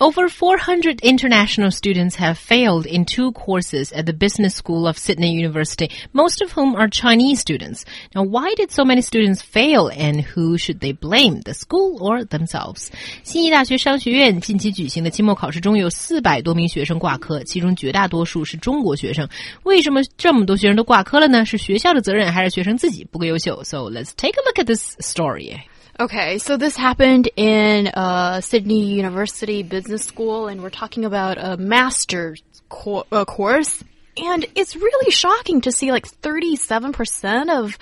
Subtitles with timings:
[0.00, 5.30] Over 400 international students have failed in two courses at the Business School of Sydney
[5.30, 7.84] University, most of whom are Chinese students.
[8.12, 12.24] Now, why did so many students fail and who should they blame, the school or
[12.24, 12.90] themselves?
[13.22, 19.28] 悉尼大学商学院近期举行的期末考试中，有400多名学生挂科，其中绝大多数是中国学生。
[19.62, 21.44] 为什么这么多学生都挂科了呢？
[21.44, 25.60] 是学校的责任还是学生自己不够优秀？So let's take a look at this story.
[25.98, 31.56] Okay, so this happened in uh, Sydney University Business School, and we're talking about a
[31.56, 33.84] master's co uh, course.
[34.16, 37.78] And it's really shocking to see like 37% of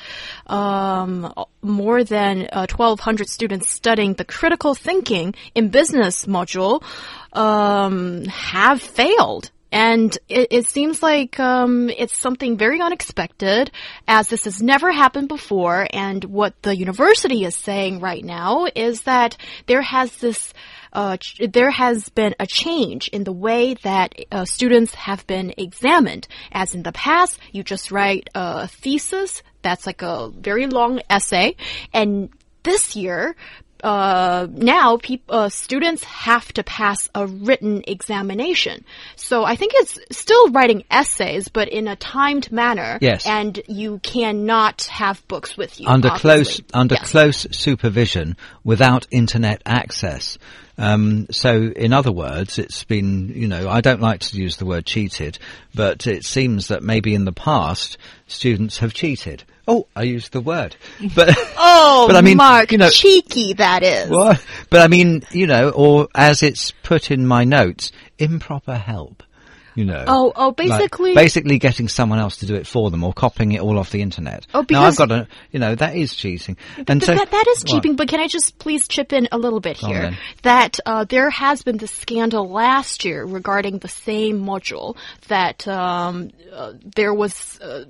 [0.46, 6.82] um, more than uh, 1,200 students studying the critical thinking in business module
[7.32, 9.50] um, have failed.
[9.72, 13.70] And it, it seems like um, it's something very unexpected,
[14.06, 15.88] as this has never happened before.
[15.90, 20.52] And what the university is saying right now is that there has this.
[20.92, 21.16] Uh,
[21.50, 26.28] there has been a change in the way that uh, students have been examined.
[26.52, 31.56] As in the past, you just write a thesis that's like a very long essay,
[31.94, 32.28] and
[32.62, 33.34] this year,
[33.82, 38.84] uh, now uh, students have to pass a written examination.
[39.16, 42.98] So I think it's still writing essays, but in a timed manner.
[43.00, 43.26] Yes.
[43.26, 45.88] And you cannot have books with you.
[45.88, 46.30] Under obviously.
[46.30, 47.10] close, under Yes.
[47.10, 50.38] close supervision without internet access.
[50.78, 54.64] Um, so, in other words, it's been, you know, I don't like to use the
[54.64, 55.38] word cheated,
[55.74, 59.44] but it seems that maybe in the past students have cheated.
[59.68, 60.76] Oh, I used the word,
[61.14, 64.10] but Oh, but I mean, Mark, you know, cheeky that is.
[64.10, 64.44] What?
[64.70, 69.22] But I mean, you know, or as it's put in my notes, improper help.
[69.74, 70.04] You know.
[70.06, 73.52] Oh, oh, Like, basically- basically getting someone else to do it for them or copying
[73.52, 74.46] it all off the internet.
[74.52, 76.58] Oh, now I've got a, you know, that is cheating.
[76.76, 77.68] And But so that, that is What?
[77.68, 80.12] cheating, but can I just please chip in a little bit here?
[80.42, 84.96] That uh, there has been the scandal last year regarding the same module
[85.28, 87.58] that um, uh, there was.
[87.58, 87.84] Uh,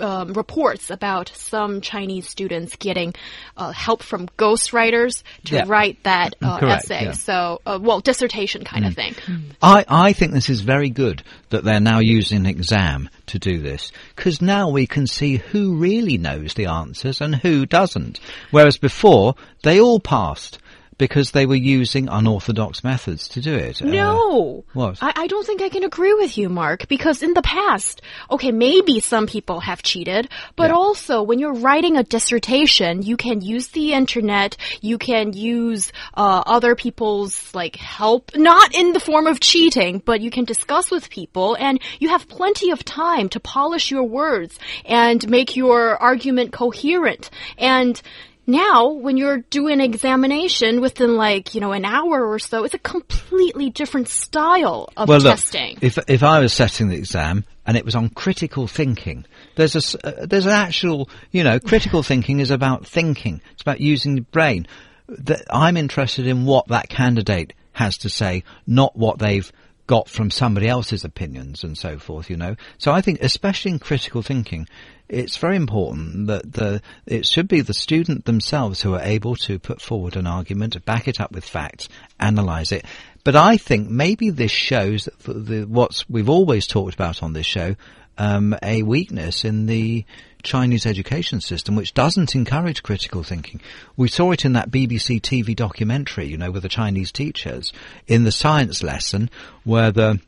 [0.00, 3.14] um, reports about some Chinese students getting
[3.56, 5.64] uh, help from ghostwriters to Yeah.
[5.66, 7.04] write that uh, Correct, essay.
[7.04, 7.10] yeah.
[7.10, 7.16] Mm.
[7.16, 9.14] So, uh, well, dissertation kind of thing.
[9.62, 13.92] I, I think this is very good that they're now using exam to do this
[14.16, 18.20] because now we can see who really knows the answers and who doesn't.
[18.50, 20.58] Whereas before they all passed
[20.98, 23.80] because they were using unorthodox methods to do it.
[23.80, 24.64] Uh, No.
[24.74, 24.98] what?
[25.00, 28.50] I, I don't think I can agree with you, Mark, because in the past, okay,
[28.52, 30.76] maybe some people have cheated, but Yeah.
[30.76, 36.42] also when you're writing a dissertation, you can use the internet, you can use uh,
[36.46, 41.08] other people's like help, not in the form of cheating, but you can discuss with
[41.10, 46.52] people, and you have plenty of time to polish your words and make your argument
[46.52, 47.30] coherent.
[47.56, 48.00] And
[48.48, 52.78] now, when you're doing examination within like, you know, an hour or so, it's a
[52.78, 55.76] completely different style of well, look, testing.
[55.82, 59.26] if if I was setting the exam and it was on critical thinking,
[59.56, 63.42] there's a uh, there's an actual you know critical thinking is about thinking.
[63.52, 64.66] It's about using the brain.
[65.08, 69.52] That I'm interested in what that candidate has to say, not what they've
[69.86, 72.30] got from somebody else's opinions and so forth.
[72.30, 74.66] You know, so I think especially in critical thinking.
[75.08, 79.58] It's very important that the it should be the student themselves who are able to
[79.58, 81.88] put forward an argument, back it up with facts,
[82.20, 82.84] analyze it.
[83.24, 87.46] But I think maybe this shows the, the, what's we've always talked about on this
[87.46, 87.76] show,
[88.18, 90.04] um, a weakness in the
[90.42, 93.60] Chinese education system, which doesn't encourage critical thinking.
[93.96, 97.72] We saw it in that BBC TV documentary, you know, with the Chinese teachers
[98.06, 99.30] in the science lesson,
[99.64, 100.20] where the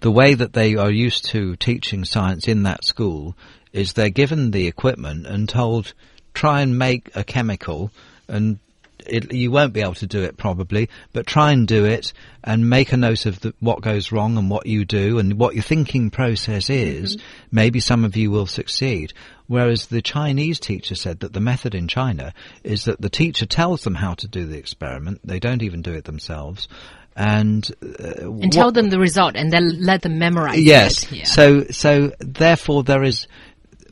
[0.00, 3.36] the way that they are used to teaching science in that school
[3.72, 5.94] is they're given the equipment and told
[6.34, 7.90] try and make a chemical
[8.28, 8.58] and
[9.06, 12.12] it, you won't be able to do it probably, but try and do it
[12.44, 15.54] and make a note of the, what goes wrong and what you do and what
[15.54, 17.18] your thinking process is.
[17.50, 19.12] Maybe some of you will succeed.
[19.46, 22.32] Whereas the Chinese teacher said that the method in China
[22.62, 25.20] is that the teacher tells them how to do the experiment.
[25.24, 26.68] They don't even do it themselves.
[27.14, 31.04] And, uh, And tell them the result and then let them memorize Yes.
[31.04, 31.12] it.
[31.12, 31.24] Yeah.
[31.24, 33.26] So, so therefore, there is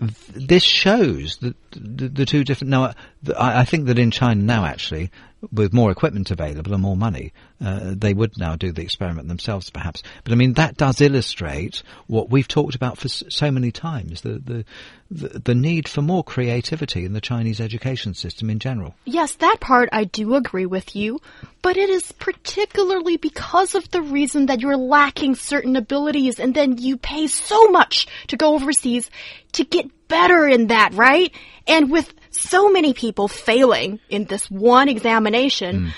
[0.00, 2.70] this shows that the, the two different.
[2.70, 2.94] Now,
[3.37, 5.11] I, I think that in China now, actually,
[5.52, 7.32] with more equipment available and more money,
[7.64, 10.02] uh, they would now do the experiment themselves, perhaps.
[10.25, 14.38] But I mean, that does illustrate what we've talked about for so many times: the,
[14.38, 14.64] the
[15.10, 18.94] the the need for more creativity in the Chinese education system in general.
[19.04, 21.20] Yes, that part I do agree with you,
[21.62, 26.78] but it is particularly because of the reason that you're lacking certain abilities and then
[26.78, 29.10] you pay so much to go overseas
[29.52, 31.32] to get better in that, right?
[31.66, 35.93] And with so many people failing in this one examination,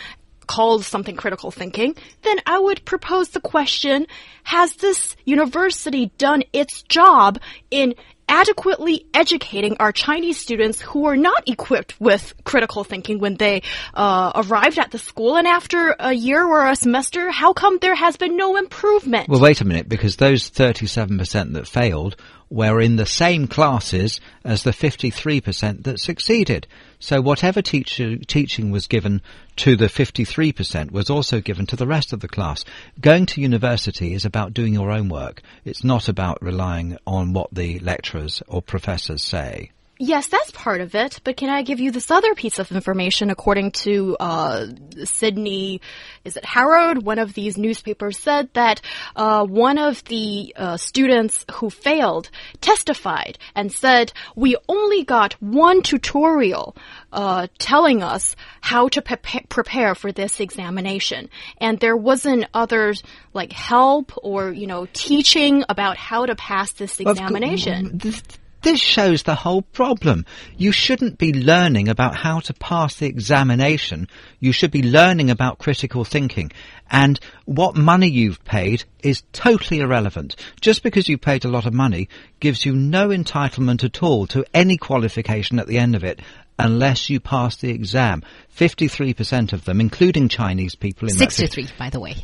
[0.46, 4.06] called something critical thinking, then I would propose the question,
[4.42, 7.38] has this university done its job
[7.70, 7.94] in
[8.28, 13.62] adequately educating our Chinese students who are not equipped with critical thinking when they
[13.94, 17.94] uh, arrived at the school and after a year or a semester, how come there
[17.94, 19.28] has been no improvement?
[19.28, 22.16] Well, wait a minute, because those 37% that failed
[22.52, 26.66] were in the same classes as the 53% that succeeded.
[26.98, 29.22] So whatever teacher, teaching was given
[29.56, 32.64] to the 53% was also given to the rest of the class.
[33.00, 35.42] Going to university is about doing your own work.
[35.64, 39.70] It's not about relying on what the lecturers or professors say.
[40.04, 41.20] Yes, that's part of it.
[41.22, 43.30] But can I give you this other piece of information?
[43.30, 44.66] According to uh,
[45.04, 45.80] Sydney,
[46.24, 47.04] is it Herald?
[47.04, 48.80] One of these newspapers said that
[49.14, 55.82] uh, one of the uh, students who failed testified and said, "We only got one
[55.82, 56.74] tutorial
[57.12, 62.94] uh, telling us how to prepa- prepare for this examination, and there wasn't other
[63.34, 68.20] like help or you know teaching about how to pass this examination." This,
[68.62, 70.24] this shows the whole problem.
[70.56, 74.08] You shouldn't be learning about how to pass the examination.
[74.40, 76.52] You should be learning about critical thinking.
[76.90, 80.36] And what money you've paid is totally irrelevant.
[80.60, 82.08] Just because you paid a lot of money
[82.40, 86.20] gives you no entitlement at all to any qualification at the end of it
[86.58, 88.22] unless you pass the exam.
[88.56, 92.14] 53% of them, including Chinese people in that 63, by the way.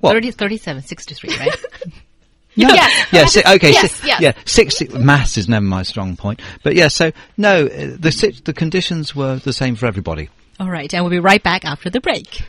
[0.00, 0.12] What?
[0.12, 1.64] 30, 37, 63, right?
[2.56, 2.68] No.
[2.68, 3.08] Yes.
[3.12, 3.24] Yeah.
[3.26, 3.72] si- okay.
[3.72, 4.20] Yes, si- yes.
[4.20, 4.32] Yeah.
[4.44, 4.88] Sixty.
[4.88, 6.40] Maths is never my strong point.
[6.62, 6.88] But yeah.
[6.88, 10.28] So no, uh, the sit- the conditions were the same for everybody.
[10.60, 12.42] All right, and we'll be right back after the break.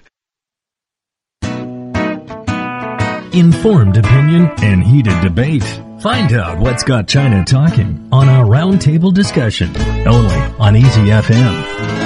[3.34, 5.64] Informed opinion and heated debate.
[6.00, 9.76] Find out what's got China talking on our roundtable discussion.
[10.08, 12.05] Only on EZFM.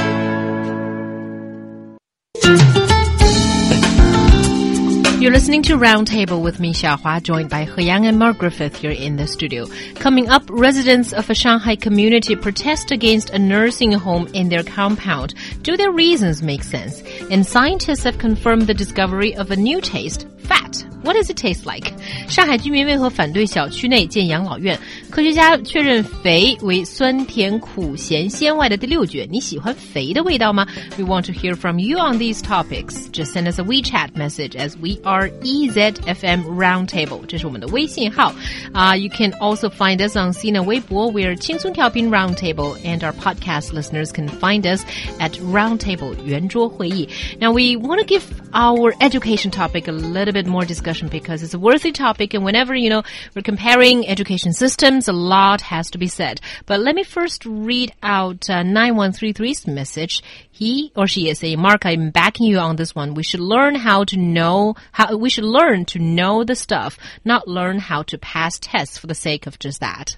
[5.30, 8.90] You're listening to Roundtable with me, Xiaohua, joined by He Yang and Mark Griffith here
[8.90, 9.68] in the studio.
[9.94, 15.36] Coming up, residents of a Shanghai community protest against a nursing home in their compound.
[15.62, 17.04] Do their reasons make sense?
[17.30, 20.84] And scientists have confirmed the discovery of a new taste, fat.
[21.02, 21.93] What does it taste like?
[22.29, 24.79] 上海居民为何反对小区内建养老院？
[25.11, 29.29] 科学家确认肥为酸甜苦咸鲜外的第六觉。
[29.31, 30.67] 你喜欢肥的味道吗？
[30.96, 33.08] We want to hear from you on these topics.
[33.12, 37.20] Just send us a WeChat message as we are EZFM Roundtable.
[37.26, 38.35] 这是我们的微信号。
[38.73, 41.12] Uh, you can also find us on Sina Weibo.
[41.12, 44.82] We're 轻松调频 Roundtable, and our podcast listeners can find us
[45.19, 47.08] at Roundtable 圆桌会议.
[47.41, 51.53] Now we want to give our education topic a little bit more discussion because it's
[51.53, 53.03] a worthy topic, and whenever you know
[53.36, 56.41] we're comparing education systems, a lot has to be said.
[56.65, 60.24] But let me first read out uh, 9133's message.
[60.50, 63.13] He or she is saying, Mark, I'm backing you on this one.
[63.13, 67.47] We should learn how to know how we should learn to know the stuff, not
[67.47, 70.18] learn how to pass tests for the sake of just that.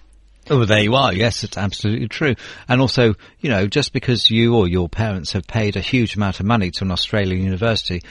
[0.49, 1.13] Oh, there you are.
[1.13, 2.35] Yes, it's absolutely true.
[2.67, 6.39] And also, you know, just because you or your parents have paid a huge amount
[6.39, 8.01] of money to an Australian university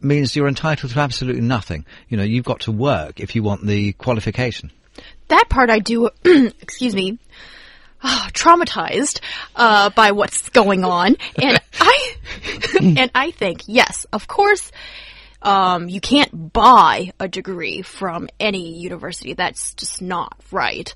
[0.00, 1.84] means you're entitled to absolutely nothing.
[2.08, 4.70] You know, you've got to work if you want the qualification.
[5.28, 7.18] that part I do, excuse me,
[8.02, 9.20] ah, traumatized
[9.56, 12.14] uh, by what's going on, and I
[12.80, 14.70] and I think yes, of course.
[15.40, 19.34] Um, you can't buy a degree from any university.
[19.34, 20.92] That's just not right.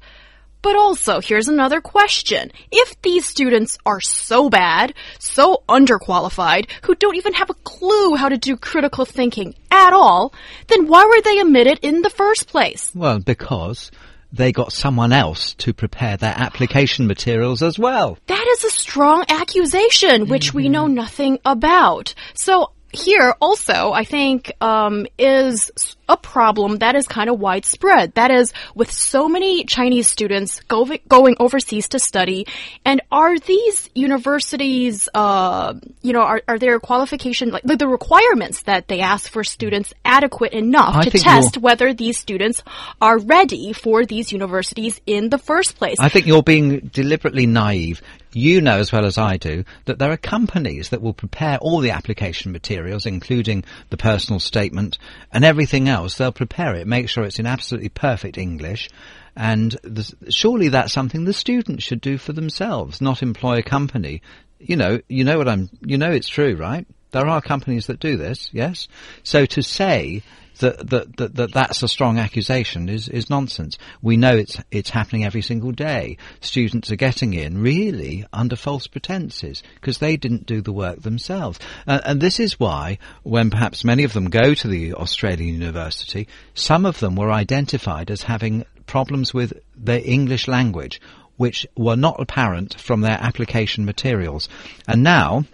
[0.62, 2.52] But also, here's another question.
[2.71, 8.28] If these students are so bad, so underqualified, who don't even have a clue how
[8.28, 10.33] to do critical thinking at all,
[10.69, 12.92] then why were they admitted in the first place?
[12.95, 13.90] Well, because
[14.33, 18.19] they got someone else to prepare their application materials as well.
[18.28, 22.14] That is a strong accusation, which we know nothing about.
[22.35, 25.71] So here also, I think, um, is
[26.09, 28.14] a problem that is kind of widespread.
[28.14, 32.47] That is, with so many Chinese students go, going overseas to study,
[32.85, 38.62] and are these universities, uh, you know, are, are their qualification, like the, the requirements
[38.62, 42.62] that they ask for students adequate enough I to test whether these students
[43.00, 45.97] are ready for these universities in the first place?
[45.99, 48.02] I think you're being deliberately naive.
[48.35, 51.80] You know as well as I do that there are companies that will prepare all
[51.80, 54.99] the application materials, including the personal statement
[55.30, 56.16] and everything else.
[56.16, 58.88] They'll prepare it, make sure it's in absolutely perfect English.
[59.37, 64.22] And the, surely that's something the students should do for themselves, not employ a company.
[64.58, 66.87] You know, you know what I'm, you know it's true, right?
[67.12, 68.88] There are companies that do this, yes?
[69.22, 70.22] So to say
[70.62, 73.76] that, that, that, that that's a strong accusation is, is nonsense.
[74.00, 76.16] We know it's, it's happening every single day.
[76.40, 81.59] Students are getting in really under false pretenses because they didn't do the work themselves.
[81.87, 86.28] Uh, and this is why when perhaps many of them go to the Australian university,
[86.54, 91.00] some of them were identified as having problems with their English language
[91.37, 94.49] which were not apparent from their application materials.
[94.87, 95.45] And now,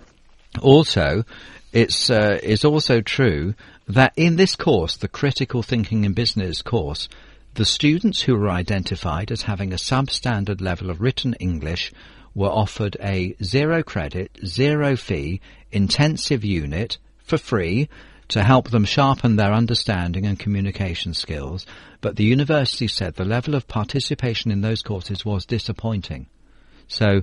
[0.60, 1.24] also,
[1.72, 3.54] it's uh, it's also true
[3.88, 7.08] that in this course, the critical thinking in business course,
[7.54, 11.92] the students who were identified as having a substandard level of written English
[12.34, 15.40] were offered a zero credit, zero fee
[15.72, 17.88] intensive unit for free
[18.28, 21.66] to help them sharpen their understanding and communication skills.
[22.00, 26.26] But the university said the level of participation in those courses was disappointing.
[26.86, 27.22] So,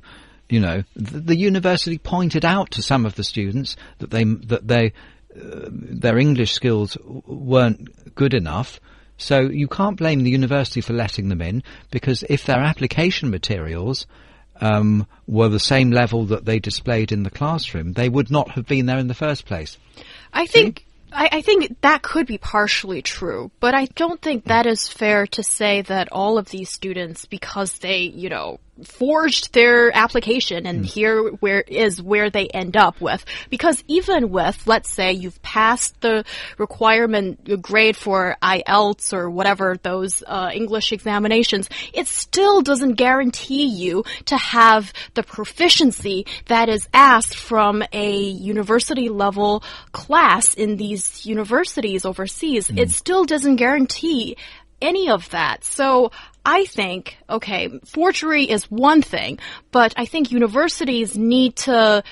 [0.49, 4.67] you know, the, the university pointed out to some of the students that they that
[4.67, 4.93] they
[5.35, 8.79] their English skills weren't good enough.
[9.17, 14.07] So you can't blame the university for letting them in because if their application materials
[14.59, 18.65] um, were the same level that they displayed in the classroom, they would not have
[18.65, 19.77] been there in the first place.
[20.33, 24.65] I think I, I think that could be partially true, but I don't think that
[24.65, 29.95] is fair to say that all of these students, because they, you know, forged their
[29.95, 33.23] application and here where is where they end up with.
[33.49, 36.25] Because even with, let's say you've passed the
[36.57, 44.03] requirement grade for IELTS or whatever those uh, English examinations, it still doesn't guarantee you
[44.25, 52.05] to have the proficiency that is asked from a university level class in these universities
[52.05, 52.69] overseas.
[52.69, 54.37] It still doesn't guarantee
[54.81, 55.63] any of that.
[55.63, 56.11] So
[56.45, 59.39] I think, okay, forgery is one thing,
[59.71, 62.03] but I think universities need to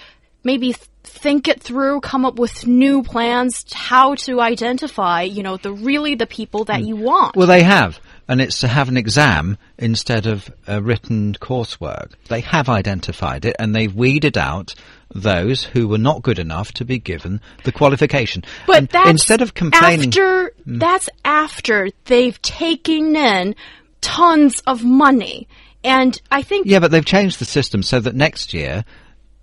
[0.43, 5.71] maybe think it through, come up with new plans how to identify, you know, the
[5.71, 6.87] really the people that hmm.
[6.87, 7.35] you want.
[7.35, 12.13] Well, they have, and it's to have an exam instead of a written coursework.
[12.29, 14.73] They have identified it, and they've weeded out
[15.13, 18.43] those who were not good enough to be given the qualification.
[18.65, 20.79] But And that's instead of complaining, after hmm.
[20.79, 23.55] that's after they've taken in
[24.03, 25.47] tons of money.
[25.83, 28.85] And I think yeah, but they've changed the system so that next year,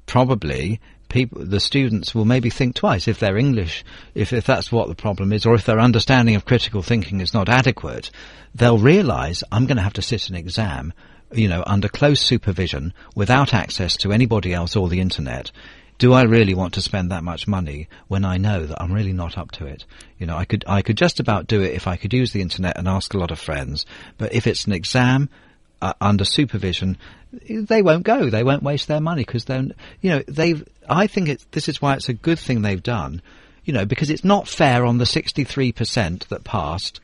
[0.06, 0.80] probably.
[1.08, 4.94] People, the students will maybe think twice if their English, if, if that's what the
[4.94, 8.12] problem is, or if their understanding of critical thinking is not adequate,
[8.54, 10.92] they'll realise I'm going to have to sit an exam,
[11.32, 15.50] you know, under close supervision, without access to anybody else or the internet.
[16.00, 19.12] Do I really want to spend that much money when I know that I'm really
[19.12, 19.84] not up to it?
[20.18, 22.40] You know, I could I could just about do it if I could use the
[22.40, 23.84] internet and ask a lot of friends,
[24.16, 25.28] but if it's an exam
[25.82, 26.96] uh, under supervision,
[27.50, 28.30] they won't go.
[28.30, 29.66] They won't waste their money because they're,
[30.00, 30.66] you know, they've.
[30.88, 33.20] I think it's this is why it's a good thing they've done,
[33.66, 37.00] you know, because it's not fair on the 63% that passed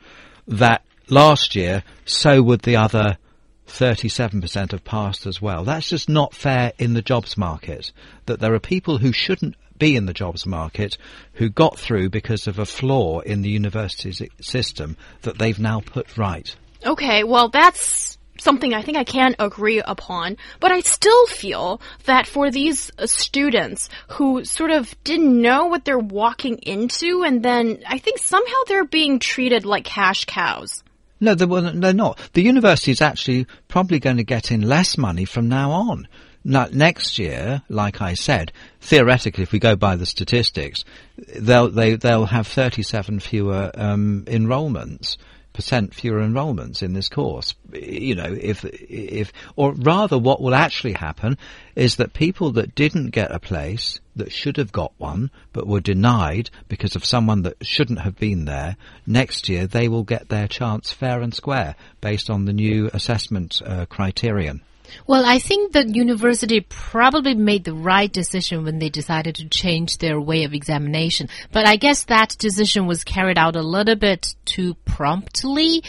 [0.49, 1.83] that last year.
[2.07, 3.19] So would the other
[3.67, 5.65] 37% have passed as well.
[5.65, 7.93] That's just not fair in the jobs market.
[8.27, 10.97] That there are people who shouldn't be in the jobs market
[11.35, 16.17] who got through because of a flaw in the university's system that they've now put
[16.17, 16.55] right.
[16.85, 22.27] Okay, well, that's something I think I can agree upon, but I still feel that
[22.27, 27.83] for these uh, students who sort of didn't know what they're walking into, and then
[27.87, 30.83] I think somehow they're being treated like cash cows.
[31.21, 32.19] No, they're, well, they're not.
[32.35, 36.09] The university is actually probably going to get in less money from now on.
[36.45, 40.85] Now, next year, like I said, theoretically, if we go by the statistics,
[41.37, 45.19] they'll they, they'll have 37 fewer um, enrolments,
[45.57, 47.55] percent fewer enrolments in this course.
[47.73, 51.39] You know, if if or rather, what will actually happen
[51.75, 55.81] is that people that didn't get a place that should have got one but were
[55.81, 60.47] denied because of someone that shouldn't have been there, next year they will get their
[60.47, 64.61] chance fair and square based on the new assessment uh, criterion.
[65.07, 69.99] Well, I think the university probably made the right decision when they decided to change
[69.99, 71.29] their way of examination.
[71.53, 75.83] But I guess that decision was carried out a little bit too promptly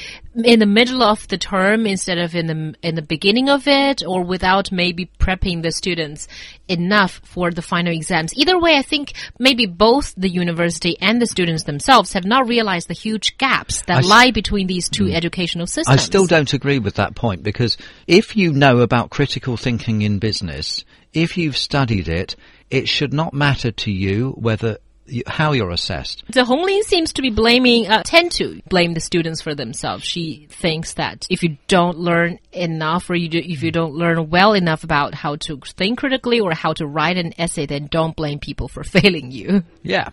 [0.44, 4.04] in the middle of the term instead of in the in the beginning of it
[4.06, 6.28] or without maybe prepping the students
[6.68, 8.36] enough for the final exams.
[8.38, 12.88] Either way, I think maybe both the university and the students themselves have not realized
[12.88, 15.16] the huge gaps that I lie between these two hmm.
[15.16, 15.88] educational systems.
[15.88, 20.18] I still don't agree with that point because if you know about critical thinking in
[20.18, 22.38] business, if you've studied it,
[22.70, 24.78] it should not matter to you whether
[25.26, 26.24] how you're assessed.
[26.30, 30.04] The Honglin seems to be blaming, uh, tend to blame the students for themselves.
[30.04, 34.30] She thinks that if you don't learn enough or you do, if you don't learn
[34.30, 38.16] well enough about how to think critically or how to write an essay, then don't
[38.16, 39.64] blame people for failing you.
[39.84, 40.10] Yeah.